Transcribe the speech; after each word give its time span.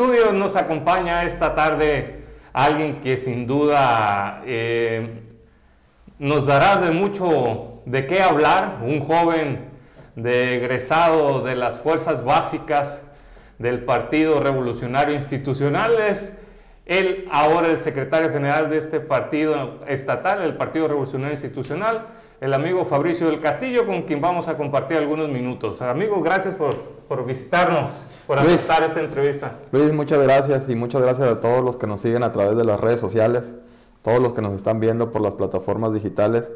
estudio 0.00 0.32
nos 0.32 0.56
acompaña 0.56 1.24
esta 1.24 1.54
tarde 1.54 2.24
alguien 2.54 3.02
que 3.02 3.18
sin 3.18 3.46
duda 3.46 4.40
eh, 4.46 5.20
nos 6.18 6.46
dará 6.46 6.78
de 6.78 6.90
mucho 6.90 7.82
de 7.84 8.06
qué 8.06 8.22
hablar, 8.22 8.78
un 8.82 9.00
joven 9.00 9.66
de 10.16 10.56
egresado 10.56 11.42
de 11.42 11.54
las 11.54 11.80
fuerzas 11.80 12.24
básicas 12.24 13.02
del 13.58 13.84
Partido 13.84 14.40
Revolucionario 14.40 15.14
Institucional. 15.14 15.92
Es 16.08 16.34
él 16.86 17.28
ahora 17.30 17.68
el 17.68 17.78
secretario 17.78 18.30
general 18.30 18.70
de 18.70 18.78
este 18.78 19.00
partido 19.00 19.80
estatal, 19.86 20.40
el 20.40 20.54
Partido 20.54 20.88
Revolucionario 20.88 21.34
Institucional, 21.34 22.06
el 22.40 22.54
amigo 22.54 22.86
Fabricio 22.86 23.26
del 23.26 23.40
Castillo, 23.40 23.86
con 23.86 24.02
quien 24.02 24.20
vamos 24.20 24.48
a 24.48 24.56
compartir 24.56 24.96
algunos 24.96 25.28
minutos. 25.28 25.82
Amigo, 25.82 26.22
gracias 26.22 26.54
por, 26.54 26.74
por 27.06 27.26
visitarnos, 27.26 27.90
por 28.26 28.38
aceptar 28.38 28.82
esta 28.82 29.00
entrevista. 29.00 29.58
Luis, 29.72 29.92
muchas 29.92 30.22
gracias 30.22 30.68
y 30.70 30.74
muchas 30.74 31.02
gracias 31.02 31.28
a 31.28 31.40
todos 31.40 31.62
los 31.62 31.76
que 31.76 31.86
nos 31.86 32.00
siguen 32.00 32.22
a 32.22 32.32
través 32.32 32.56
de 32.56 32.64
las 32.64 32.80
redes 32.80 32.98
sociales, 32.98 33.56
todos 34.02 34.20
los 34.20 34.32
que 34.32 34.40
nos 34.40 34.54
están 34.54 34.80
viendo 34.80 35.10
por 35.10 35.20
las 35.20 35.34
plataformas 35.34 35.92
digitales. 35.92 36.50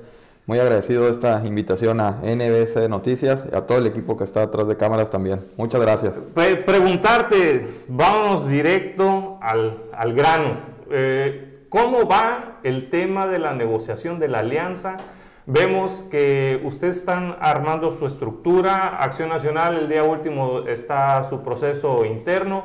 Muy 0.47 0.59
agradecido 0.59 1.05
de 1.05 1.11
esta 1.11 1.43
invitación 1.45 2.01
a 2.01 2.21
NBC 2.23 2.89
Noticias 2.89 3.47
y 3.51 3.57
a 3.57 3.67
todo 3.67 3.79
el 3.79 3.87
equipo 3.87 4.17
que 4.17 4.25
está 4.25 4.41
detrás 4.41 4.69
de 4.69 4.77
cámaras 4.77 5.11
también. 5.11 5.47
Muchas 5.57 5.81
gracias. 5.81 6.27
preguntarte, 6.35 7.85
vamos 7.89 8.49
directo 8.49 9.39
al, 9.41 9.85
al 9.93 10.15
grano. 10.15 10.57
Eh, 10.91 11.67
¿Cómo 11.71 12.07
va 12.07 12.61
el 12.63 12.91
tema 12.91 13.27
de 13.27 13.39
la 13.39 13.55
negociación 13.55 14.19
de 14.19 14.29
la 14.29 14.41
alianza? 14.41 14.99
Vemos 15.47 16.05
que 16.11 16.63
ustedes 16.65 16.97
están 16.97 17.37
armando 17.39 17.95
su 17.99 18.07
estructura, 18.07 18.97
Acción 18.97 19.29
Nacional 19.29 19.77
el 19.77 19.89
día 19.91 20.03
último 20.03 20.61
está 20.61 21.29
su 21.29 21.43
proceso 21.43 22.07
interno. 22.07 22.65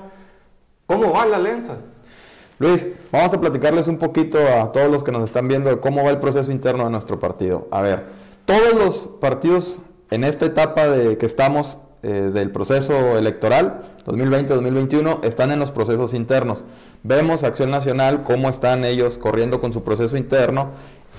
¿Cómo 0.86 1.12
va 1.12 1.26
la 1.26 1.38
alianza? 1.38 1.76
Luis, 2.58 2.88
vamos 3.12 3.34
a 3.34 3.42
platicarles 3.42 3.90
un 3.90 3.98
poquito 3.98 4.40
a 4.40 4.72
todos 4.72 4.90
los 4.90 5.04
que 5.04 5.12
nos 5.12 5.26
están 5.26 5.50
viendo 5.50 5.82
cómo 5.82 6.06
va 6.06 6.10
el 6.10 6.20
proceso 6.20 6.54
interno 6.54 6.86
de 6.86 6.92
nuestro 6.92 7.20
partido. 7.20 7.68
A 7.70 7.82
ver, 7.82 8.06
todos 8.46 8.74
los 8.74 9.10
partidos 9.20 9.82
en 10.10 10.24
esta 10.24 10.46
etapa 10.46 10.88
de 10.88 11.18
que 11.18 11.26
estamos 11.26 11.80
eh, 12.02 12.32
del 12.34 12.50
proceso 12.52 13.18
electoral 13.18 13.82
2020-2021 14.06 15.20
están 15.26 15.52
en 15.52 15.60
los 15.60 15.72
procesos 15.72 16.14
internos. 16.14 16.64
Vemos 17.04 17.44
Acción 17.44 17.72
Nacional 17.72 18.24
cómo 18.24 18.48
están 18.48 18.86
ellos 18.86 19.18
corriendo 19.18 19.60
con 19.60 19.74
su 19.74 19.84
proceso 19.84 20.16
interno. 20.16 20.70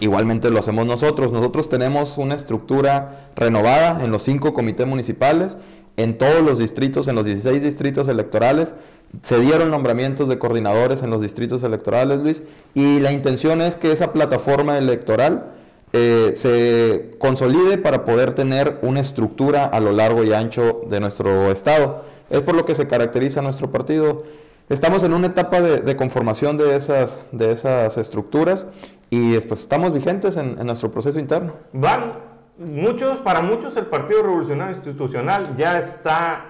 Igualmente 0.00 0.50
lo 0.50 0.58
hacemos 0.58 0.86
nosotros. 0.86 1.32
Nosotros 1.32 1.68
tenemos 1.68 2.18
una 2.18 2.34
estructura 2.34 3.30
renovada 3.36 4.04
en 4.04 4.10
los 4.10 4.22
cinco 4.22 4.54
comités 4.54 4.86
municipales, 4.86 5.58
en 5.96 6.18
todos 6.18 6.42
los 6.42 6.58
distritos, 6.58 7.08
en 7.08 7.14
los 7.14 7.26
16 7.26 7.62
distritos 7.62 8.08
electorales 8.08 8.74
se 9.22 9.40
dieron 9.40 9.70
nombramientos 9.70 10.28
de 10.28 10.38
coordinadores 10.38 11.02
en 11.02 11.10
los 11.10 11.20
distritos 11.20 11.62
electorales, 11.62 12.20
Luis, 12.20 12.42
y 12.74 13.00
la 13.00 13.12
intención 13.12 13.60
es 13.60 13.76
que 13.76 13.92
esa 13.92 14.12
plataforma 14.12 14.78
electoral 14.78 15.52
eh, 15.92 16.32
se 16.36 17.10
consolide 17.18 17.76
para 17.76 18.04
poder 18.04 18.32
tener 18.34 18.78
una 18.82 19.00
estructura 19.00 19.64
a 19.64 19.80
lo 19.80 19.92
largo 19.92 20.22
y 20.22 20.32
ancho 20.32 20.82
de 20.88 21.00
nuestro 21.00 21.50
estado. 21.50 22.04
Es 22.30 22.40
por 22.40 22.54
lo 22.54 22.64
que 22.64 22.76
se 22.76 22.86
caracteriza 22.86 23.42
nuestro 23.42 23.72
partido. 23.72 24.22
Estamos 24.68 25.02
en 25.02 25.12
una 25.12 25.26
etapa 25.26 25.60
de, 25.60 25.96
conformación 25.96 26.56
de 26.56 26.76
esas, 26.76 27.20
de 27.32 27.50
esas 27.50 27.98
estructuras 27.98 28.68
y 29.10 29.38
pues 29.40 29.60
estamos 29.62 29.92
vigentes 29.92 30.36
en, 30.36 30.56
en 30.58 30.66
nuestro 30.66 30.90
proceso 30.90 31.18
interno. 31.18 31.54
Van 31.72 32.14
muchos, 32.58 33.18
para 33.18 33.42
muchos 33.42 33.76
el 33.76 33.86
Partido 33.86 34.22
Revolucionario 34.22 34.76
Institucional 34.76 35.56
ya 35.56 35.78
está 35.78 36.44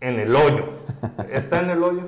en 0.00 0.18
el 0.18 0.34
hoyo. 0.34 0.64
¿Está 1.30 1.60
en 1.60 1.70
el 1.70 1.82
hoyo? 1.82 2.02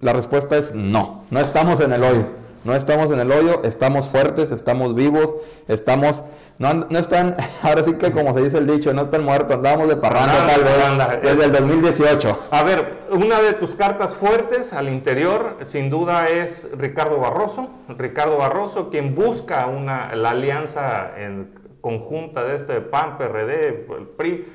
La 0.00 0.12
respuesta 0.12 0.56
es 0.58 0.74
no, 0.74 1.24
no 1.30 1.40
estamos 1.40 1.80
en 1.80 1.92
el 1.92 2.04
hoyo. 2.04 2.26
No 2.64 2.74
estamos 2.74 3.10
en 3.10 3.20
el 3.20 3.30
hoyo, 3.30 3.62
estamos 3.64 4.08
fuertes, 4.08 4.50
estamos 4.50 4.94
vivos, 4.94 5.34
estamos... 5.68 6.24
No, 6.58 6.72
no 6.72 6.98
están, 6.98 7.36
ahora 7.62 7.82
sí 7.82 7.94
que 7.94 8.12
como 8.12 8.32
se 8.32 8.42
dice 8.42 8.58
el 8.58 8.66
dicho, 8.66 8.92
no 8.94 9.02
están 9.02 9.24
muertos, 9.24 9.56
andamos 9.56 9.88
de 9.88 9.96
parranda 9.96 10.46
tal 10.46 10.64
vez, 10.64 11.22
desde 11.22 11.44
el 11.44 11.52
2018. 11.52 12.46
A 12.50 12.62
ver, 12.62 13.00
una 13.10 13.40
de 13.42 13.52
tus 13.52 13.74
cartas 13.74 14.14
fuertes 14.14 14.72
al 14.72 14.88
interior, 14.88 15.58
sin 15.64 15.90
duda, 15.90 16.28
es 16.28 16.70
Ricardo 16.76 17.18
Barroso. 17.18 17.68
Ricardo 17.88 18.38
Barroso, 18.38 18.88
quien 18.88 19.14
busca 19.14 19.66
una, 19.66 20.14
la 20.16 20.30
alianza 20.30 21.10
en 21.18 21.54
conjunta 21.82 22.42
de 22.44 22.56
este 22.56 22.80
PAN, 22.80 23.18
PRD, 23.18 23.86
el 23.96 24.06
PRI, 24.16 24.46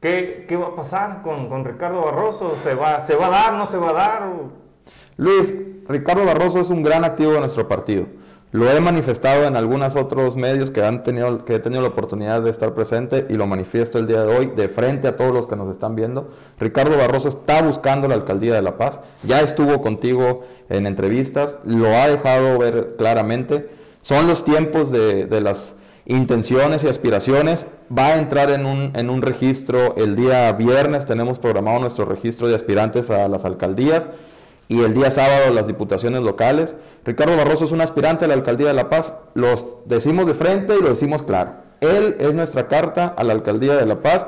¿Qué, 0.00 0.44
¿Qué, 0.48 0.56
va 0.56 0.68
a 0.68 0.76
pasar 0.76 1.22
con, 1.22 1.48
con, 1.48 1.64
Ricardo 1.64 2.02
Barroso? 2.02 2.56
¿Se 2.62 2.74
va, 2.74 3.00
¿Se 3.00 3.16
va 3.16 3.26
a 3.26 3.30
dar? 3.30 3.54
¿No 3.54 3.66
se 3.66 3.78
va 3.78 3.90
a 3.90 3.92
dar? 3.92 4.22
Luis, 5.18 5.52
Ricardo 5.88 6.24
Barroso 6.24 6.60
es 6.60 6.70
un 6.70 6.84
gran 6.84 7.04
activo 7.04 7.32
de 7.32 7.40
nuestro 7.40 7.66
partido. 7.66 8.06
Lo 8.52 8.70
he 8.70 8.80
manifestado 8.80 9.46
en 9.46 9.56
algunos 9.56 9.96
otros 9.96 10.36
medios 10.36 10.70
que, 10.70 10.84
han 10.84 11.02
tenido, 11.02 11.44
que 11.44 11.56
he 11.56 11.58
tenido 11.58 11.82
la 11.82 11.88
oportunidad 11.88 12.40
de 12.40 12.50
estar 12.50 12.72
presente 12.72 13.26
y 13.28 13.34
lo 13.34 13.48
manifiesto 13.48 13.98
el 13.98 14.06
día 14.06 14.22
de 14.22 14.36
hoy 14.36 14.46
de 14.46 14.68
frente 14.68 15.08
a 15.08 15.16
todos 15.16 15.34
los 15.34 15.48
que 15.48 15.56
nos 15.56 15.70
están 15.70 15.96
viendo. 15.96 16.30
Ricardo 16.60 16.96
Barroso 16.96 17.30
está 17.30 17.60
buscando 17.62 18.06
la 18.06 18.14
alcaldía 18.14 18.54
de 18.54 18.62
La 18.62 18.78
Paz, 18.78 19.00
ya 19.24 19.40
estuvo 19.40 19.82
contigo 19.82 20.44
en 20.68 20.86
entrevistas, 20.86 21.56
lo 21.64 21.88
ha 21.88 22.06
dejado 22.06 22.56
ver 22.56 22.94
claramente. 22.96 23.68
Son 24.02 24.28
los 24.28 24.44
tiempos 24.44 24.92
de, 24.92 25.26
las 25.40 25.74
intenciones 26.06 26.84
y 26.84 26.88
aspiraciones. 26.88 27.66
Va 27.90 28.06
a 28.06 28.18
entrar 28.20 28.50
en 28.52 29.10
un 29.10 29.22
registro 29.22 29.96
el 29.96 30.14
día 30.14 30.52
viernes, 30.52 31.06
tenemos 31.06 31.40
programado 31.40 31.80
nuestro 31.80 32.04
registro 32.04 32.46
de 32.46 32.54
aspirantes 32.54 33.10
a 33.10 33.26
las 33.26 33.44
alcaldías 33.44 34.08
y 34.68 34.82
el 34.82 34.94
día 34.94 35.10
sábado 35.10 35.52
las 35.52 35.66
diputaciones 35.66 36.22
locales. 36.22 36.76
Ricardo 37.04 37.36
Barroso 37.36 37.64
es 37.64 37.72
un 37.72 37.80
aspirante 37.80 38.26
a 38.26 38.28
la 38.28 38.34
alcaldía 38.34 38.68
de 38.68 38.74
La 38.74 38.88
Paz, 38.88 39.14
los 39.34 39.64
decimos 39.86 40.26
de 40.26 40.34
frente 40.34 40.76
y 40.78 40.82
lo 40.82 40.90
decimos 40.90 41.22
claro. 41.22 41.52
Él 41.80 42.16
es 42.20 42.34
nuestra 42.34 42.68
carta 42.68 43.14
a 43.16 43.24
la 43.24 43.32
alcaldía 43.32 43.76
de 43.76 43.86
La 43.86 44.00
Paz. 44.00 44.26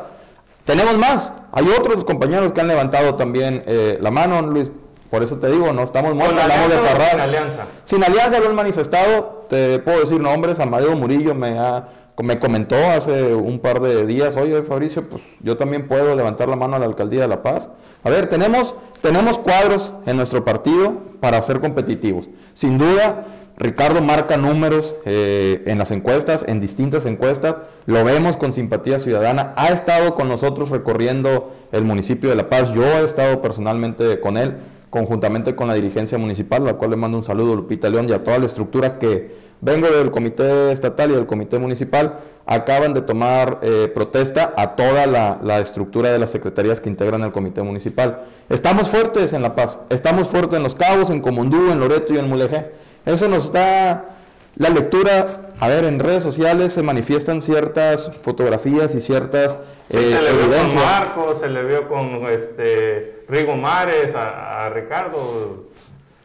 Tenemos 0.65 0.97
más, 0.97 1.33
hay 1.53 1.67
otros 1.69 2.05
compañeros 2.05 2.53
que 2.53 2.61
han 2.61 2.69
levantado 2.69 3.17
también 3.17 3.63
eh, 3.67 3.99
la 4.01 4.11
mano, 4.11 4.41
Luis, 4.43 4.71
por 5.11 5.23
eso 5.23 5.39
te 5.39 5.49
digo, 5.49 5.73
no 5.73 5.83
estamos 5.83 6.15
muertos, 6.15 6.41
hablamos 6.41 6.71
de 6.71 6.79
parrar. 6.79 7.11
Sin 7.11 7.21
alianza. 7.21 7.65
Sin 7.85 8.05
alianza 8.05 8.39
lo 8.39 8.49
han 8.49 8.55
manifestado, 8.55 9.47
te 9.49 9.81
puedo 9.81 10.01
decir 10.01 10.21
nombres, 10.21 10.61
Amadeo 10.61 10.95
Murillo 10.97 11.35
me 11.35 11.59
ha 11.59 11.89
me 12.23 12.39
comentó 12.39 12.77
hace 12.77 13.35
un 13.35 13.59
par 13.59 13.81
de 13.81 14.07
días, 14.07 14.37
oye 14.37 14.63
Fabricio, 14.63 15.09
pues 15.09 15.23
yo 15.41 15.57
también 15.57 15.87
puedo 15.87 16.15
levantar 16.15 16.49
la 16.49 16.57
mano 16.57 16.77
a 16.77 16.79
la 16.79 16.87
alcaldía 16.87 17.23
de 17.23 17.29
La 17.29 17.43
Paz. 17.43 17.71
A 18.03 18.11
ver, 18.11 18.29
tenemos, 18.29 18.75
tenemos 19.01 19.39
cuadros 19.39 19.95
en 20.07 20.17
nuestro 20.17 20.45
partido 20.45 20.95
para 21.21 21.41
ser 21.43 21.61
competitivos. 21.61 22.29
Sin 22.55 22.79
duda, 22.79 23.27
Ricardo 23.57 24.01
marca 24.01 24.37
números 24.37 24.97
eh, 25.05 25.63
en 25.67 25.79
las 25.79 25.91
encuestas, 25.91 26.45
en 26.49 26.61
distintas 26.61 27.05
encuestas, 27.05 27.57
lo 27.87 28.05
vemos 28.05 28.37
con 28.37 28.53
simpatía 28.53 28.99
ciudadana, 28.99 29.53
ha 29.57 29.69
estado 29.69 30.15
con 30.15 30.29
nosotros 30.29 30.71
recorriendo 30.71 31.53
el 31.73 31.85
municipio 31.85 32.31
de 32.31 32.37
La 32.37 32.49
Paz, 32.49 32.73
yo 32.73 32.85
he 32.85 33.05
estado 33.05 33.43
personalmente 33.43 34.21
con 34.21 34.37
él 34.37 34.57
conjuntamente 34.91 35.55
con 35.55 35.69
la 35.69 35.75
dirigencia 35.75 36.19
municipal, 36.19 36.63
a 36.63 36.73
la 36.73 36.75
cual 36.75 36.91
le 36.91 36.97
mando 36.97 37.17
un 37.17 37.25
saludo 37.25 37.55
Lupita 37.55 37.89
León 37.89 38.09
y 38.09 38.13
a 38.13 38.25
toda 38.25 38.39
la 38.39 38.47
estructura 38.47 38.99
que 38.99 39.50
vengo 39.61 39.89
del 39.89 40.11
comité 40.11 40.73
estatal 40.73 41.11
y 41.11 41.15
del 41.15 41.27
comité 41.27 41.59
municipal, 41.59 42.19
acaban 42.47 42.95
de 42.95 43.03
tomar 43.03 43.59
eh, 43.63 43.91
protesta 43.95 44.55
a 44.57 44.75
toda 44.75 45.07
la, 45.07 45.61
estructura 45.61 46.11
de 46.11 46.19
las 46.19 46.31
secretarías 46.31 46.81
que 46.81 46.89
integran 46.89 47.23
el 47.23 47.33
comité 47.33 47.63
municipal. 47.63 48.25
Estamos 48.49 48.89
fuertes 48.89 49.33
en 49.33 49.43
La 49.43 49.55
Paz, 49.55 49.81
estamos 49.91 50.29
fuertes 50.29 50.57
en 50.57 50.63
Los 50.63 50.75
Cabos, 50.75 51.11
en 51.11 51.21
Comundú, 51.21 51.71
en 51.71 51.79
Loreto 51.79 52.15
y 52.15 52.19
en 52.19 52.29
Mulegé. 52.29 52.73
Eso 53.07 53.29
nos 53.29 53.53
da 53.53 54.17
la 54.57 54.69
lectura, 54.69 55.27
a 55.61 55.69
ver, 55.69 55.85
en 55.85 56.01
redes 56.01 56.23
sociales 56.23 56.73
se 56.73 56.83
manifiestan 56.83 57.41
ciertas 57.41 58.11
fotografías 58.21 58.95
y 58.95 59.01
ciertas 59.01 59.57
eh, 59.91 60.17
se 60.17 60.23
le 60.23 60.33
vio 60.33 60.57
con 60.57 60.75
Marcos, 60.77 61.41
se 61.41 61.49
le 61.49 61.65
vio 61.65 61.89
con 61.89 62.31
este, 62.31 63.25
Rigo 63.29 63.57
Mares, 63.57 64.15
a, 64.15 64.71
Ricardo. 64.71 65.67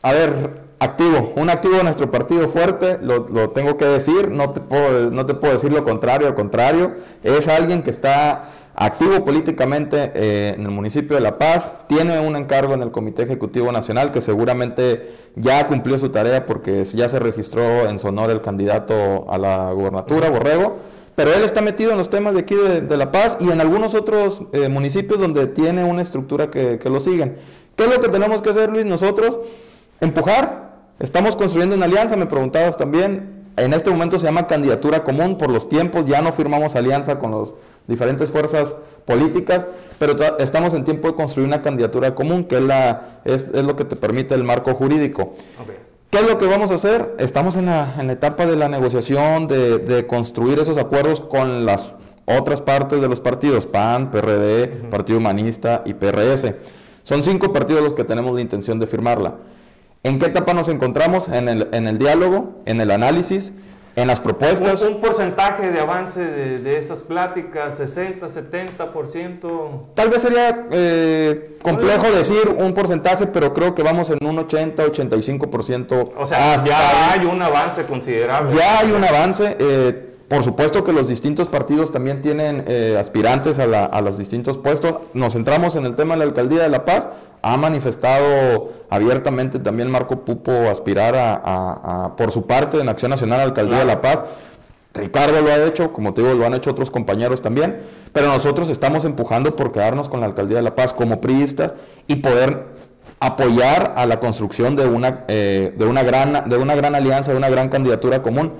A 0.03 0.13
ver, 0.13 0.64
activo, 0.79 1.33
un 1.35 1.49
activo 1.49 1.77
de 1.77 1.83
nuestro 1.83 2.11
partido 2.11 2.47
fuerte, 2.49 2.99
lo, 3.01 3.49
tengo 3.51 3.77
que 3.77 3.85
decir, 3.85 4.29
no 4.29 4.51
te, 4.51 4.61
puedo, 4.61 5.09
no 5.11 5.25
te 5.25 5.33
puedo 5.33 5.53
decir 5.53 5.71
lo 5.71 5.83
contrario, 5.83 6.27
al 6.27 6.35
contrario, 6.35 6.95
es 7.23 7.47
alguien 7.47 7.81
que 7.81 7.91
está 7.91 8.49
activo 8.75 9.23
políticamente 9.23 10.11
eh, 10.13 10.53
en 10.57 10.63
el 10.63 10.71
municipio 10.71 11.15
de 11.15 11.21
La 11.21 11.37
Paz, 11.37 11.71
tiene 11.87 12.19
un 12.19 12.35
encargo 12.35 12.73
en 12.73 12.81
el 12.81 12.91
Comité 12.91 13.23
Ejecutivo 13.23 13.71
Nacional 13.71 14.11
que 14.11 14.19
seguramente 14.19 15.13
ya 15.35 15.65
cumplió 15.67 15.97
su 15.97 16.09
tarea 16.09 16.45
porque 16.45 16.83
ya 16.83 17.07
se 17.07 17.19
registró 17.19 17.87
en 17.87 17.99
Sonora 17.99 18.33
el 18.33 18.41
candidato 18.41 19.25
a 19.29 19.37
la 19.37 19.71
gubernatura, 19.71 20.29
Borrego, 20.29 20.77
pero 21.15 21.33
él 21.33 21.43
está 21.45 21.61
metido 21.61 21.91
en 21.91 21.97
los 21.97 22.09
temas 22.09 22.33
de 22.33 22.41
aquí 22.41 22.55
de, 22.55 22.97
La 22.97 23.13
Paz 23.13 23.37
y 23.39 23.49
en 23.49 23.61
algunos 23.61 23.93
otros 23.93 24.41
eh, 24.51 24.67
municipios 24.67 25.21
donde 25.21 25.47
tiene 25.47 25.85
una 25.85 26.01
estructura 26.01 26.49
que, 26.49 26.77
que 26.77 26.89
lo 26.89 26.99
siguen. 26.99 27.37
¿Qué 27.77 27.85
es 27.85 27.89
lo 27.89 28.01
que 28.01 28.09
tenemos 28.09 28.41
que 28.41 28.49
hacer, 28.49 28.69
Luis? 28.69 28.85
Nosotros 28.85 29.39
empujar, 30.01 30.75
estamos 30.99 31.35
construyendo 31.35 31.75
una 31.75 31.85
alianza, 31.85 32.15
me 32.15 32.25
preguntabas 32.25 32.77
también, 32.77 33.45
en 33.57 33.73
este 33.73 33.89
momento 33.89 34.19
se 34.19 34.25
llama 34.25 34.47
candidatura 34.47 35.03
común 35.03 35.37
por 35.37 35.49
los 35.49 35.69
tiempos, 35.69 36.05
ya 36.05 36.21
no 36.21 36.33
firmamos 36.33 36.75
alianza 36.75 37.19
con 37.19 37.31
las 37.31 37.53
diferentes 37.87 38.29
fuerzas 38.29 38.73
políticas, 39.05 39.65
pero 39.99 40.15
estamos 40.39 40.73
en 40.73 40.83
tiempo 40.83 41.07
de 41.07 41.15
construir 41.15 41.47
una 41.47 41.61
candidatura 41.61 42.15
común, 42.15 42.43
que 42.43 42.57
es, 42.57 42.63
la, 42.63 43.19
es, 43.23 43.49
es 43.53 43.63
lo 43.63 43.75
que 43.75 43.85
te 43.85 43.95
permite 43.95 44.35
el 44.35 44.43
marco 44.43 44.73
jurídico. 44.73 45.35
¿Qué 46.09 46.17
es 46.19 46.27
lo 46.27 46.37
que 46.37 46.47
vamos 46.47 46.71
a 46.71 46.75
hacer? 46.75 47.15
Estamos 47.19 47.55
en 47.55 47.67
la, 47.67 47.93
en 47.99 48.07
la 48.07 48.13
etapa 48.13 48.45
de 48.45 48.55
la 48.55 48.69
negociación, 48.69 49.47
de, 49.47 49.79
de, 49.79 50.07
construir 50.07 50.59
esos 50.59 50.77
acuerdos 50.77 51.21
con 51.21 51.65
las 51.65 51.93
otras 52.25 52.61
partes 52.61 53.01
de 53.01 53.07
los 53.07 53.19
partidos, 53.19 53.65
PAN, 53.65 54.11
PRD, 54.11 54.67
Partido 54.89 55.19
Humanista 55.19 55.83
y 55.85 55.93
PRS. 55.93 56.53
Son 57.03 57.23
cinco 57.23 57.51
partidos 57.51 57.83
los 57.83 57.93
que 57.93 58.03
tenemos 58.03 58.33
la 58.33 58.41
intención 58.41 58.79
de 58.79 58.87
firmarla. 58.87 59.35
¿En 60.05 60.19
qué 60.19 60.27
etapa 60.27 60.53
nos 60.53 60.69
encontramos? 60.69 61.27
En 61.29 61.49
el, 61.49 61.67
en 61.71 61.87
el 61.87 61.97
diálogo, 61.97 62.61
en 62.67 62.79
el 62.79 62.91
análisis, 62.91 63.53
en 63.95 64.07
las 64.07 64.19
propuestas. 64.19 64.83
Un, 64.83 65.01
porcentaje 65.01 65.71
de 65.71 65.79
avance 65.79 66.19
de, 66.23 66.77
esas 66.77 66.99
pláticas, 66.99 67.77
60, 67.77 68.27
70%. 68.27 69.81
Tal 69.95 70.09
vez 70.09 70.21
sería 70.21 70.67
eh, 70.69 71.57
complejo 71.63 72.11
decir 72.11 72.55
un 72.55 72.75
porcentaje, 72.75 73.25
pero 73.25 73.51
creo 73.51 73.73
que 73.73 73.81
vamos 73.81 74.11
en 74.11 74.23
un 74.23 74.37
80, 74.37 74.85
85%. 74.85 76.11
O 76.15 76.27
sea, 76.27 76.63
ya 76.63 77.11
hay 77.11 77.25
un 77.25 77.41
avance 77.41 77.83
considerable. 77.85 78.55
Ya 78.55 78.81
hay 78.81 78.91
un 78.91 79.03
avance. 79.03 79.57
Eh, 79.57 80.11
por 80.27 80.43
supuesto 80.43 80.83
que 80.83 80.93
los 80.93 81.07
distintos 81.07 81.47
partidos 81.47 81.91
también 81.91 82.21
tienen 82.21 82.65
eh, 82.67 82.95
aspirantes 82.99 83.57
a, 83.57 83.85
a, 83.85 84.01
los 84.01 84.19
distintos 84.19 84.57
puestos. 84.59 84.95
Nos 85.13 85.33
centramos 85.33 85.75
en 85.75 85.85
el 85.85 85.95
tema 85.95 86.13
de 86.13 86.19
la 86.19 86.25
alcaldía 86.25 86.61
de 86.61 86.69
La 86.69 86.85
Paz 86.85 87.09
ha 87.45 87.57
manifestado 87.57 88.73
abiertamente 88.89 89.59
también 89.59 89.91
Marco 89.91 90.25
Pupo 90.25 90.51
aspirar 90.51 91.13
a, 91.15 92.13
por 92.17 92.31
su 92.31 92.47
parte 92.47 92.79
en 92.79 92.89
Acción 92.89 93.11
Nacional 93.11 93.39
Alcaldía 93.39 93.77
de 93.77 93.85
La 93.85 94.01
Paz. 94.01 94.23
Ricardo 94.95 95.41
lo 95.41 95.51
ha 95.51 95.63
hecho, 95.63 95.93
como 95.93 96.15
te 96.15 96.23
digo, 96.23 96.33
lo 96.33 96.47
han 96.47 96.55
hecho 96.55 96.71
otros 96.71 96.89
compañeros 96.89 97.43
también, 97.43 97.81
pero 98.13 98.29
nosotros 98.29 98.71
estamos 98.71 99.05
empujando 99.05 99.55
por 99.55 99.71
quedarnos 99.71 100.09
con 100.09 100.21
la 100.21 100.25
Alcaldía 100.25 100.57
de 100.57 100.63
La 100.63 100.73
Paz 100.73 100.91
como 100.91 101.21
priistas 101.21 101.75
y 102.07 102.15
poder 102.15 102.65
apoyar 103.19 103.93
a 103.95 104.07
la 104.07 104.19
construcción 104.19 104.75
de 104.75 104.87
una, 104.87 105.25
eh, 105.27 105.71
de, 105.77 105.85
una 105.85 106.01
gran, 106.01 106.49
de 106.49 106.57
una 106.57 106.73
gran 106.73 106.95
alianza, 106.95 107.31
de 107.31 107.37
una 107.37 107.49
gran 107.49 107.69
candidatura 107.69 108.23
común, 108.23 108.53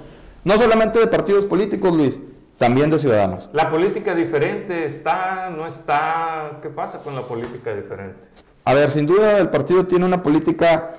no 0.43 0.59
solamente 0.59 0.99
de 0.99 1.07
partidos 1.07 1.45
políticos, 1.45 1.91
Luis, 1.91 2.19
también 2.59 2.91
de 2.91 2.99
ciudadanos. 2.99 3.49
¿La 3.51 3.71
política 3.71 4.13
diferente 4.13 4.85
está, 4.85 5.49
no 5.49 5.65
está? 5.65 6.59
¿Qué 6.61 6.69
pasa 6.69 6.99
con 7.01 7.15
la 7.15 7.23
política 7.23 7.73
diferente? 7.73 8.19
A 8.67 8.73
ver, 8.73 8.89
sin 8.89 9.05
duda 9.05 9.37
el 9.37 9.49
partido 9.49 9.85
tiene 9.85 10.05
una 10.05 10.23
política 10.23 10.95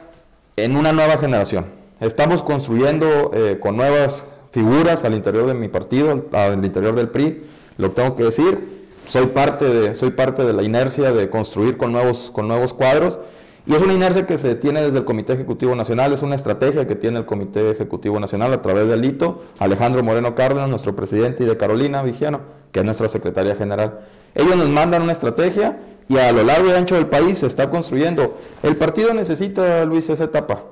en 0.57 0.77
una 0.77 0.93
nueva 0.93 1.19
generación. 1.19 1.67
Estamos 1.99 2.45
construyendo 2.45 3.33
eh, 3.35 3.59
con 3.61 3.77
nuevas 3.77 4.29
figuras 4.53 5.03
al 5.03 5.15
interior 5.15 5.49
de 5.49 5.55
mi 5.55 5.67
partido, 5.67 6.27
al, 6.33 6.65
interior 6.65 6.95
del 6.95 7.09
PRI, 7.09 7.43
lo 7.77 7.91
tengo 7.91 8.15
que 8.15 8.23
decir. 8.23 8.87
Soy 9.05 9.27
parte, 9.27 9.65
de, 9.65 9.95
soy 9.97 10.13
parte 10.13 10.45
de 10.45 10.53
la 10.53 10.63
inercia 10.63 11.11
de 11.11 11.29
construir 11.29 11.77
con 11.77 11.91
nuevos, 11.91 12.31
con 12.33 12.47
nuevos 12.47 12.73
cuadros. 12.73 13.19
Y 13.67 13.75
es 13.75 13.83
una 13.83 13.95
inercia 13.95 14.27
que 14.29 14.39
se 14.39 14.55
tiene 14.55 14.81
desde 14.81 14.99
el 14.99 15.05
Comité 15.05 15.33
Ejecutivo 15.33 15.75
Nacional, 15.75 16.13
es 16.13 16.23
una 16.23 16.37
estrategia 16.37 16.87
que 16.87 16.95
tiene 16.95 17.19
el 17.19 17.27
Comité 17.27 17.69
Ejecutivo 17.69 18.21
Nacional 18.21 18.53
a 18.53 18.63
través 18.63 18.87
del 18.87 19.01
Lito, 19.01 19.43
Alejandro 19.59 20.05
Moreno 20.05 20.37
Cárdenas, 20.37 20.69
nuestro 20.69 20.95
presidente, 20.95 21.43
y 21.43 21.47
de 21.47 21.57
Carolina 21.57 22.05
Vigiano, 22.05 22.43
que 22.71 22.79
es 22.79 22.85
nuestra 22.85 23.09
secretaria 23.09 23.57
general. 23.57 24.03
Ellos 24.37 24.55
nos 24.55 24.69
mandan 24.69 25.03
una 25.03 25.11
estrategia 25.11 25.81
y 26.09 26.19
a 26.19 26.33
lo 26.33 26.45
largo 26.45 26.69
y 26.69 26.73
ancho 26.73 26.95
del 26.95 27.07
país 27.07 27.39
se 27.39 27.47
está 27.47 27.69
construyendo. 27.71 28.39
El 28.63 28.77
partido 28.77 29.13
necesita, 29.13 29.85
Luis, 29.85 30.09
esa 30.09 30.25
etapa. 30.25 30.63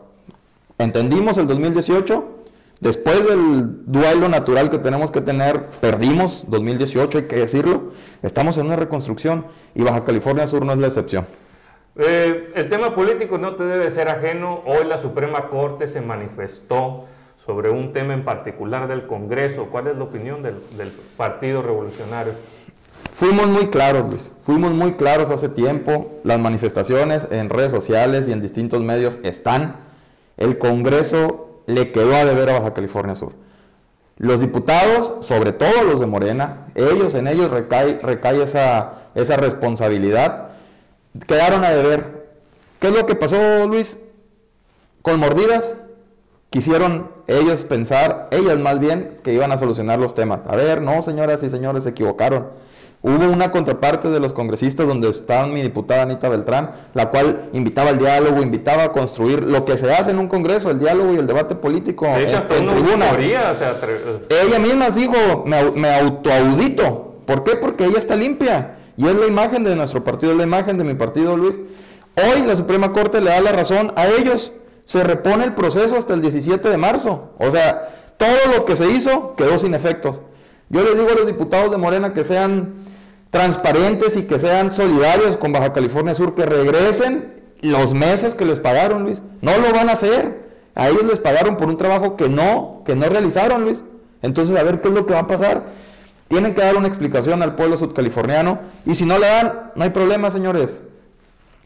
Entendimos 0.79 1.39
el 1.39 1.47
2018, 1.47 2.25
después 2.81 3.29
del 3.29 3.85
duelo 3.87 4.29
natural 4.29 4.71
que 4.71 4.79
tenemos 4.79 5.11
que 5.11 5.21
tener, 5.21 5.65
perdimos 5.81 6.47
2018, 6.49 7.19
hay 7.19 7.25
que 7.25 7.37
decirlo, 7.37 7.93
estamos 8.23 8.59
en 8.59 8.67
una 8.67 8.77
reconstrucción 8.77 9.47
y 9.75 9.83
Baja 9.83 10.05
California 10.05 10.47
Sur 10.47 10.65
no 10.65 10.73
es 10.73 10.79
la 10.79 10.87
excepción. 10.89 11.27
Eh, 11.97 12.53
el 12.57 12.69
tema 12.69 12.95
político 12.95 13.39
no 13.39 13.55
te 13.55 13.65
debe 13.65 13.91
ser 13.91 14.09
ajeno. 14.09 14.63
Hoy 14.67 14.85
la 14.85 14.99
Suprema 14.99 15.49
Corte 15.49 15.87
se 15.87 16.01
manifestó 16.01 17.05
sobre 17.47 17.71
un 17.71 17.93
tema 17.93 18.15
en 18.15 18.25
particular 18.25 18.89
del 18.89 19.07
Congreso. 19.07 19.67
¿Cuál 19.71 19.87
es 19.87 19.97
la 19.97 20.05
opinión 20.05 20.43
del 20.43 20.57
Partido 21.17 21.63
Revolucionario? 21.63 22.33
Fuimos 23.13 23.47
muy 23.47 23.69
claros, 23.69 24.09
Luis. 24.11 24.33
Fuimos 24.41 24.73
muy 24.73 24.95
claros 24.95 25.31
hace 25.31 25.49
tiempo. 25.49 26.21
Las 26.25 26.41
manifestaciones 26.41 27.27
en 27.31 27.49
redes 27.49 27.71
sociales 27.71 28.27
y 28.27 28.33
en 28.33 28.41
distintos 28.41 28.83
medios 28.83 29.19
están. 29.23 29.77
El 30.37 30.59
Congreso 30.59 31.63
le 31.67 31.93
quedó 31.93 32.15
a 32.17 32.25
deber 32.25 32.51
a 32.51 32.59
Baja 32.59 32.75
California 32.75 33.15
Sur. 33.15 33.33
Los 34.17 34.41
diputados, 34.41 35.27
sobre 35.27 35.53
todo 35.53 35.83
los 35.83 36.01
de 36.01 36.07
Morena, 36.07 36.69
ellos, 36.75 37.15
en 37.15 37.27
ellos 37.27 37.51
recae, 37.51 38.43
esa, 38.43 38.95
esa 39.15 39.37
responsabilidad, 39.37 40.51
quedaron 41.27 41.65
a 41.65 41.71
deber. 41.71 42.29
¿Qué 42.81 42.89
es 42.89 42.95
lo 42.95 43.07
que 43.07 43.17
pasó, 43.17 43.67
Luis? 43.67 43.99
Con 45.03 45.19
mordidas, 45.19 45.77
quisieron 46.51 47.11
ellos 47.27 47.65
pensar, 47.65 48.29
ellas 48.31 48.59
más 48.59 48.79
bien, 48.79 49.19
que 49.25 49.33
iban 49.33 49.51
a 49.51 49.59
solucionar 49.59 49.99
los 49.99 50.15
temas. 50.15 50.41
A 50.47 50.55
ver, 50.55 50.81
no, 50.81 51.03
señoras 51.03 51.43
y 51.43 51.51
señores, 51.51 51.85
se 51.85 51.91
equivocaron. 51.91 52.51
Hubo 53.07 53.31
una 53.31 53.51
contraparte 53.51 54.09
de 54.09 54.19
los 54.19 54.33
congresistas 54.33 54.89
donde 54.89 55.11
estaba 55.11 55.47
mi 55.47 55.61
diputada 55.61 56.05
Anita 56.05 56.31
Beltrán, 56.31 56.71
la 56.95 57.11
cual 57.11 57.51
invitaba 57.53 57.91
al 57.91 57.99
diálogo, 57.99 58.41
invitaba 58.41 58.85
a 58.85 58.93
construir 58.93 59.45
lo 59.45 59.67
que 59.67 59.77
se 59.77 59.93
hace 59.93 60.13
en 60.13 60.19
un 60.19 60.27
congreso, 60.27 60.71
el 60.71 60.79
diálogo 60.79 61.13
y 61.13 61.19
el 61.19 61.27
debate 61.27 61.55
político 61.55 62.07
en, 62.07 62.27
tribuna. 62.49 63.11
ella 63.19 64.59
misma 64.59 64.89
dijo, 64.89 65.45
me, 65.45 65.71
me 65.73 65.91
autoaudito. 65.91 67.17
¿Por 67.27 67.45
qué? 67.45 67.57
Porque 67.57 67.85
ella 67.85 67.99
está 67.99 68.17
limpia. 68.17 68.77
Y 68.97 69.07
es 69.07 69.15
la 69.15 69.27
imagen 69.27 69.65
de 69.65 69.77
nuestro 69.77 70.03
partido, 70.03 70.33
es 70.33 70.39
la 70.39 70.45
imagen 70.45 70.79
de 70.79 70.85
mi 70.85 70.95
partido, 70.95 71.37
Luis. 71.37 71.59
Hoy 72.17 72.41
la 72.47 72.57
Suprema 72.57 72.91
Corte 72.93 73.21
le 73.21 73.29
da 73.29 73.41
la 73.43 73.53
razón 73.53 73.93
a 73.97 74.07
ellos. 74.07 74.55
Se 74.87 75.05
repone 75.05 75.45
el 75.45 75.53
proceso 75.53 75.99
hasta 75.99 76.15
el 76.15 76.23
17 76.23 76.71
de 76.71 76.79
marzo. 76.79 77.35
O 77.39 77.51
sea, 77.51 77.87
todo 78.17 78.57
lo 78.57 78.65
que 78.65 78.77
se 78.77 78.91
hizo 78.91 79.35
quedó 79.37 79.59
sin 79.59 79.75
efectos. 79.75 80.23
Yo 80.71 80.83
les 80.83 80.97
digo 80.97 81.11
a 81.11 81.15
los 81.15 81.27
diputados 81.27 81.71
de 81.71 81.77
Morena 81.77 82.15
que 82.15 82.25
sean 82.25 82.94
transparentes 83.35 84.17
y 84.17 84.23
que 84.23 84.39
sean 84.39 84.71
solidarios 84.71 85.37
con 85.37 85.53
Baja 85.53 85.73
California 85.73 86.15
Sur, 86.15 86.37
que 86.37 86.47
regresen 86.47 87.35
los 87.63 87.93
meses 87.93 88.37
que 88.37 88.45
les 88.45 88.61
pagaron, 88.61 89.03
Luis. 89.03 89.23
No 89.43 89.59
lo 89.59 89.73
van 89.73 89.89
a 89.89 89.95
hacer. 89.95 90.45
A 90.77 90.89
ellos 90.89 91.03
les 91.03 91.19
pagaron 91.19 91.57
por 91.57 91.67
un 91.67 91.77
trabajo 91.77 92.15
que 92.15 92.29
no, 92.29 92.83
que 92.87 92.95
no 92.95 93.09
realizaron, 93.09 93.65
Luis. 93.65 93.83
Entonces, 94.23 94.57
a 94.57 94.63
ver 94.63 94.81
qué 94.81 94.87
es 94.87 94.95
lo 94.95 95.05
que 95.05 95.15
va 95.15 95.21
a 95.21 95.27
pasar. 95.27 95.65
Tienen 96.29 96.55
que 96.55 96.61
dar 96.61 96.77
una 96.77 96.87
explicación 96.87 97.43
al 97.43 97.57
pueblo 97.57 97.77
sudcaliforniano 97.77 98.61
y 98.87 98.95
si 98.95 99.05
no 99.05 99.19
le 99.19 99.27
dan, 99.27 99.73
no 99.75 99.83
hay 99.83 99.91
problema, 99.91 100.31
señores. 100.31 100.85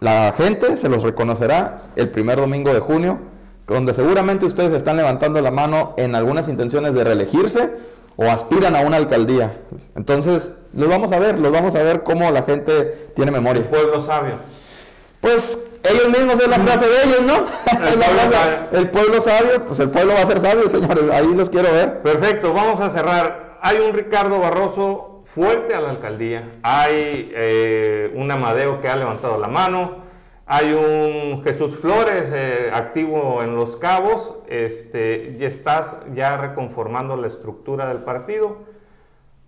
La 0.00 0.32
gente 0.34 0.78
se 0.78 0.88
los 0.88 1.02
reconocerá 1.02 1.76
el 1.96 2.08
primer 2.08 2.38
domingo 2.38 2.72
de 2.72 2.80
junio, 2.80 3.18
donde 3.66 3.92
seguramente 3.92 4.46
ustedes 4.46 4.72
están 4.72 4.96
levantando 4.96 5.38
la 5.42 5.50
mano 5.50 5.92
en 5.98 6.14
algunas 6.14 6.48
intenciones 6.48 6.94
de 6.94 7.04
reelegirse 7.04 7.72
o 8.20 8.24
aspiran 8.28 8.74
a 8.74 8.80
una 8.80 8.96
alcaldía. 8.96 9.52
Entonces, 9.94 10.50
los 10.74 10.88
vamos 10.88 11.12
a 11.12 11.20
ver, 11.20 11.38
los 11.38 11.52
vamos 11.52 11.76
a 11.76 11.82
ver 11.84 12.02
cómo 12.02 12.28
la 12.32 12.42
gente 12.42 13.10
tiene 13.14 13.30
memoria. 13.30 13.62
El 13.62 13.68
pueblo 13.68 14.04
sabio. 14.04 14.34
Pues 15.20 15.56
ellos 15.84 16.08
mismos 16.08 16.40
es 16.40 16.48
la 16.48 16.58
frase 16.58 16.88
de 16.88 17.04
ellos, 17.04 17.22
¿no? 17.22 17.34
El, 17.36 17.94
pueblo, 18.00 18.70
el 18.72 18.90
pueblo 18.90 19.20
sabio, 19.20 19.64
pues 19.64 19.78
el 19.78 19.90
pueblo 19.90 20.14
va 20.14 20.22
a 20.22 20.26
ser 20.26 20.40
sabio, 20.40 20.68
señores, 20.68 21.08
ahí 21.10 21.32
los 21.32 21.48
quiero 21.48 21.72
ver. 21.72 22.02
Perfecto, 22.02 22.52
vamos 22.52 22.80
a 22.80 22.90
cerrar. 22.90 23.58
Hay 23.62 23.78
un 23.78 23.94
Ricardo 23.94 24.40
Barroso 24.40 25.22
fuerte 25.24 25.76
a 25.76 25.80
la 25.80 25.90
alcaldía, 25.90 26.42
hay 26.64 27.30
eh, 27.36 28.12
un 28.16 28.28
Amadeo 28.32 28.80
que 28.80 28.88
ha 28.88 28.96
levantado 28.96 29.38
la 29.38 29.46
mano, 29.46 30.07
hay 30.50 30.72
un 30.72 31.44
Jesús 31.44 31.76
Flores 31.76 32.30
eh, 32.32 32.70
activo 32.72 33.42
en 33.42 33.54
Los 33.54 33.76
Cabos, 33.76 34.32
este, 34.48 35.36
y 35.38 35.44
estás 35.44 35.96
ya 36.14 36.38
reconformando 36.38 37.18
la 37.18 37.26
estructura 37.26 37.86
del 37.88 37.98
partido. 37.98 38.56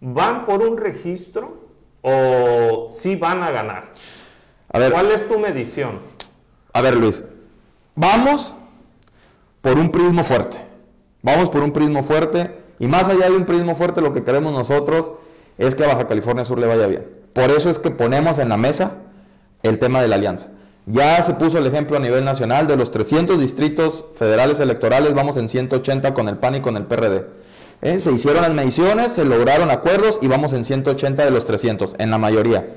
¿Van 0.02 0.44
por 0.44 0.60
un 0.60 0.76
registro 0.76 1.56
o 2.02 2.90
sí 2.92 3.16
van 3.16 3.42
a 3.42 3.50
ganar? 3.50 3.92
A 4.70 4.78
ver, 4.78 4.92
¿Cuál 4.92 5.10
es 5.10 5.26
tu 5.26 5.38
medición? 5.38 5.98
A 6.74 6.82
ver, 6.82 6.96
Luis, 6.96 7.24
vamos 7.94 8.54
por 9.62 9.78
un 9.78 9.90
prismo 9.90 10.22
fuerte. 10.22 10.58
Vamos 11.22 11.48
por 11.48 11.62
un 11.62 11.72
prismo 11.72 12.02
fuerte. 12.02 12.58
Y 12.78 12.86
más 12.86 13.04
allá 13.04 13.30
de 13.30 13.36
un 13.36 13.46
prismo 13.46 13.74
fuerte, 13.74 14.02
lo 14.02 14.12
que 14.12 14.22
queremos 14.22 14.52
nosotros 14.52 15.12
es 15.56 15.74
que 15.74 15.84
a 15.84 15.88
Baja 15.88 16.06
California 16.06 16.44
Sur 16.44 16.58
le 16.58 16.66
vaya 16.66 16.86
bien. 16.86 17.06
Por 17.32 17.50
eso 17.50 17.70
es 17.70 17.78
que 17.78 17.90
ponemos 17.90 18.38
en 18.38 18.50
la 18.50 18.58
mesa 18.58 18.96
el 19.62 19.78
tema 19.78 20.02
de 20.02 20.08
la 20.08 20.16
alianza. 20.16 20.50
Ya 20.92 21.22
se 21.22 21.34
puso 21.34 21.58
el 21.58 21.66
ejemplo 21.68 21.96
a 21.96 22.00
nivel 22.00 22.24
nacional 22.24 22.66
de 22.66 22.76
los 22.76 22.90
300 22.90 23.38
distritos 23.38 24.06
federales 24.14 24.58
electorales, 24.58 25.14
vamos 25.14 25.36
en 25.36 25.48
180 25.48 26.12
con 26.14 26.28
el 26.28 26.38
PAN 26.38 26.56
y 26.56 26.60
con 26.60 26.76
el 26.76 26.86
PRD. 26.86 27.26
Eh, 27.82 28.00
se 28.00 28.10
hicieron 28.10 28.42
las 28.42 28.54
mediciones, 28.54 29.12
se 29.12 29.24
lograron 29.24 29.70
acuerdos 29.70 30.18
y 30.20 30.26
vamos 30.26 30.52
en 30.52 30.64
180 30.64 31.24
de 31.24 31.30
los 31.30 31.44
300, 31.44 31.94
en 31.98 32.10
la 32.10 32.18
mayoría. 32.18 32.76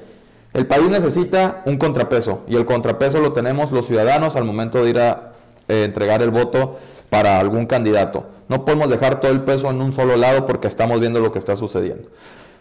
El 0.53 0.67
país 0.67 0.87
necesita 0.89 1.63
un 1.65 1.77
contrapeso 1.77 2.43
y 2.47 2.55
el 2.55 2.65
contrapeso 2.65 3.19
lo 3.19 3.33
tenemos 3.33 3.71
los 3.71 3.87
ciudadanos 3.87 4.35
al 4.35 4.43
momento 4.43 4.83
de 4.83 4.89
ir 4.91 4.99
a 4.99 5.31
eh, 5.67 5.83
entregar 5.83 6.21
el 6.21 6.29
voto 6.29 6.77
para 7.09 7.39
algún 7.39 7.65
candidato. 7.65 8.27
No 8.47 8.63
podemos 8.63 8.91
dejar 8.91 9.21
todo 9.21 9.31
el 9.31 9.41
peso 9.41 9.71
en 9.71 9.81
un 9.81 9.91
solo 9.91 10.17
lado 10.17 10.45
porque 10.45 10.67
estamos 10.67 10.99
viendo 10.99 11.19
lo 11.19 11.31
que 11.31 11.39
está 11.39 11.57
sucediendo. 11.57 12.09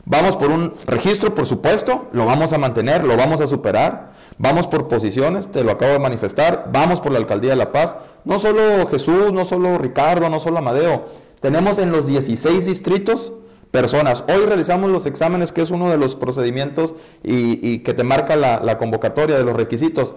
Vamos 0.04 0.36
por 0.36 0.50
un 0.50 0.72
registro, 0.86 1.32
por 1.34 1.46
supuesto, 1.46 2.08
lo 2.12 2.26
vamos 2.26 2.52
a 2.52 2.58
mantener, 2.58 3.04
lo 3.04 3.16
vamos 3.16 3.40
a 3.40 3.46
superar. 3.46 4.12
Vamos 4.38 4.66
por 4.66 4.88
posiciones, 4.88 5.50
te 5.50 5.62
lo 5.62 5.72
acabo 5.72 5.92
de 5.92 5.98
manifestar. 5.98 6.70
Vamos 6.72 7.00
por 7.00 7.12
la 7.12 7.18
alcaldía 7.18 7.50
de 7.50 7.56
La 7.56 7.70
Paz. 7.70 7.96
No 8.24 8.38
solo 8.38 8.86
Jesús, 8.86 9.32
no 9.32 9.44
solo 9.44 9.78
Ricardo, 9.78 10.28
no 10.28 10.40
solo 10.40 10.58
Amadeo. 10.58 11.06
Tenemos 11.40 11.78
en 11.78 11.92
los 11.92 12.06
16 12.06 12.66
distritos 12.66 13.32
personas. 13.70 14.24
Hoy 14.28 14.44
realizamos 14.46 14.90
los 14.90 15.06
exámenes, 15.06 15.52
que 15.52 15.62
es 15.62 15.70
uno 15.70 15.90
de 15.90 15.98
los 15.98 16.16
procedimientos 16.16 16.94
y, 17.22 17.78
que 17.80 17.94
te 17.94 18.04
marca 18.04 18.36
la, 18.36 18.60
la, 18.60 18.78
convocatoria 18.78 19.36
de 19.36 19.44
los 19.44 19.56
requisitos. 19.56 20.14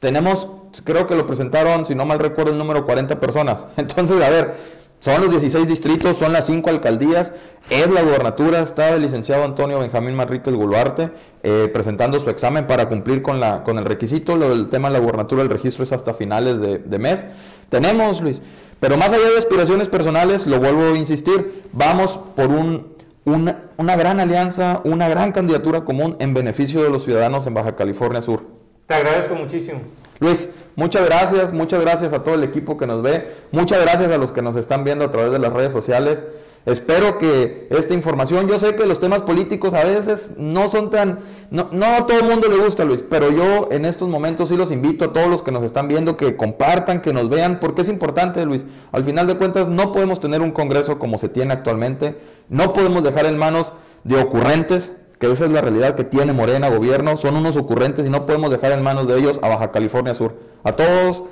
Tenemos, 0.00 0.48
creo 0.84 1.06
que 1.06 1.14
lo 1.14 1.26
presentaron, 1.26 1.86
si 1.86 1.94
no 1.94 2.06
mal 2.06 2.18
recuerdo, 2.18 2.52
el 2.52 2.58
número 2.58 2.84
40 2.84 3.20
personas. 3.20 3.64
Entonces, 3.76 4.20
a 4.20 4.30
ver, 4.30 4.54
son 5.00 5.22
los 5.22 5.30
16 5.30 5.66
distritos, 5.66 6.18
son 6.18 6.32
las 6.32 6.46
5 6.46 6.68
alcaldías, 6.68 7.32
es 7.70 7.90
la 7.90 8.02
gobernatura, 8.02 8.60
está 8.60 8.90
el 8.90 9.00
licenciado 9.00 9.44
Antonio 9.44 9.78
Benjamín 9.78 10.14
Manríquez 10.14 10.54
Guluarte 10.54 11.10
eh, 11.42 11.70
presentando 11.72 12.20
su 12.20 12.28
examen 12.28 12.66
para 12.66 12.88
cumplir 12.88 13.22
con, 13.22 13.40
la, 13.40 13.64
con 13.64 13.78
el 13.78 13.86
requisito, 13.86 14.36
lo 14.36 14.50
del 14.50 14.68
tema 14.68 14.88
de 14.88 14.94
la 14.94 15.00
gobernatura, 15.00 15.42
el 15.42 15.48
registro 15.48 15.84
es 15.84 15.92
hasta 15.92 16.12
finales 16.12 16.60
de, 16.60 16.98
mes. 16.98 17.24
Tenemos, 17.70 18.20
Luis, 18.20 18.42
pero 18.78 18.98
más 18.98 19.12
allá 19.12 19.30
de 19.30 19.38
aspiraciones 19.38 19.88
personales, 19.88 20.46
lo 20.46 20.60
vuelvo 20.60 20.92
a 20.92 20.98
insistir, 20.98 21.64
vamos 21.72 22.20
por 22.36 22.48
un, 22.48 22.92
una, 23.24 23.70
una 23.78 23.96
gran 23.96 24.20
alianza, 24.20 24.82
una 24.84 25.08
gran 25.08 25.32
candidatura 25.32 25.82
común 25.86 26.16
en 26.20 26.34
beneficio 26.34 26.82
de 26.82 26.90
los 26.90 27.04
ciudadanos 27.04 27.46
en 27.46 27.54
Baja 27.54 27.74
California 27.74 28.20
Sur. 28.20 28.44
Te 28.86 28.96
agradezco 28.96 29.34
muchísimo. 29.34 29.80
Luis, 30.20 30.50
muchas 30.76 31.06
gracias, 31.06 31.52
muchas 31.52 31.80
gracias 31.80 32.12
a 32.12 32.22
todo 32.22 32.34
el 32.34 32.44
equipo 32.44 32.76
que 32.76 32.86
nos 32.86 33.00
ve, 33.02 33.32
muchas 33.52 33.80
gracias 33.80 34.12
a 34.12 34.18
los 34.18 34.32
que 34.32 34.42
nos 34.42 34.54
están 34.54 34.84
viendo 34.84 35.06
a 35.06 35.10
través 35.10 35.32
de 35.32 35.38
las 35.38 35.52
redes 35.52 35.72
sociales. 35.72 36.22
Espero 36.66 37.16
que 37.16 37.66
esta 37.70 37.94
información, 37.94 38.46
yo 38.46 38.58
sé 38.58 38.76
que 38.76 38.84
los 38.84 39.00
temas 39.00 39.22
políticos 39.22 39.72
a 39.72 39.82
veces 39.82 40.34
no 40.36 40.68
son 40.68 40.90
tan, 40.90 41.20
no, 41.50 41.70
a 41.86 42.04
todo 42.06 42.18
el 42.18 42.26
mundo 42.26 42.48
le 42.48 42.62
gusta 42.62 42.84
Luis, 42.84 43.02
pero 43.02 43.30
yo 43.30 43.70
en 43.72 43.86
estos 43.86 44.10
momentos 44.10 44.50
sí 44.50 44.56
los 44.56 44.70
invito 44.70 45.06
a 45.06 45.12
todos 45.14 45.28
los 45.28 45.42
que 45.42 45.52
nos 45.52 45.64
están 45.64 45.88
viendo 45.88 46.18
que 46.18 46.36
compartan, 46.36 47.00
que 47.00 47.14
nos 47.14 47.30
vean, 47.30 47.60
porque 47.60 47.80
es 47.80 47.88
importante 47.88 48.44
Luis. 48.44 48.66
Al 48.92 49.04
final 49.04 49.26
de 49.26 49.36
cuentas 49.36 49.68
no 49.68 49.90
podemos 49.90 50.20
tener 50.20 50.42
un 50.42 50.50
Congreso 50.50 50.98
como 50.98 51.16
se 51.16 51.30
tiene 51.30 51.54
actualmente, 51.54 52.18
no 52.50 52.74
podemos 52.74 53.02
dejar 53.02 53.24
en 53.24 53.38
manos 53.38 53.72
de 54.04 54.20
ocurrentes, 54.20 54.92
que 55.20 55.30
esa 55.30 55.44
es 55.44 55.50
la 55.50 55.60
realidad 55.60 55.96
que 55.96 56.04
tiene 56.04 56.32
Morena, 56.32 56.70
gobierno, 56.70 57.18
son 57.18 57.36
unos 57.36 57.58
ocurrentes 57.58 58.06
y 58.06 58.08
no 58.10 58.24
podemos 58.24 58.50
dejar 58.50 58.72
en 58.72 58.82
manos 58.82 59.06
de 59.06 59.18
ellos 59.18 59.38
a 59.42 59.48
Baja 59.48 59.70
California 59.70 60.14
Sur. 60.14 60.34
A 60.64 60.72
todos, 60.72 61.24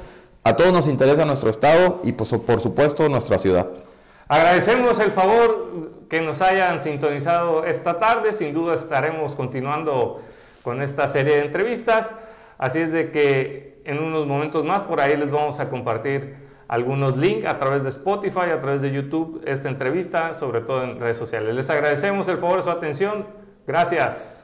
a 0.44 0.56
todos 0.56 0.74
nos 0.74 0.88
interesa 0.88 1.24
nuestro 1.24 1.48
estado 1.48 2.00
y 2.04 2.12
pues, 2.12 2.30
por 2.30 2.60
supuesto 2.60 3.08
nuestra 3.08 3.38
ciudad. 3.38 3.66
Agradecemos 4.28 5.00
el 5.00 5.10
favor 5.10 6.04
que 6.10 6.20
nos 6.20 6.42
hayan 6.42 6.82
sintonizado 6.82 7.64
esta 7.64 7.98
tarde, 7.98 8.34
sin 8.34 8.52
duda 8.52 8.74
estaremos 8.74 9.34
continuando 9.34 10.20
con 10.62 10.82
esta 10.82 11.08
serie 11.08 11.36
de 11.36 11.46
entrevistas, 11.46 12.14
así 12.58 12.80
es 12.80 12.92
de 12.92 13.10
que 13.10 13.80
en 13.86 14.02
unos 14.02 14.26
momentos 14.26 14.66
más 14.66 14.82
por 14.82 15.00
ahí 15.00 15.16
les 15.16 15.30
vamos 15.30 15.60
a 15.60 15.70
compartir 15.70 16.36
algunos 16.68 17.16
links 17.16 17.48
a 17.48 17.58
través 17.58 17.84
de 17.84 17.88
Spotify, 17.88 18.50
a 18.52 18.60
través 18.60 18.82
de 18.82 18.92
YouTube, 18.92 19.40
esta 19.46 19.70
entrevista, 19.70 20.34
sobre 20.34 20.60
todo 20.60 20.84
en 20.84 21.00
redes 21.00 21.16
sociales. 21.16 21.54
Les 21.54 21.70
agradecemos 21.70 22.28
el 22.28 22.36
favor 22.36 22.56
de 22.56 22.62
su 22.64 22.70
atención. 22.70 23.37
Gracias. 23.68 24.37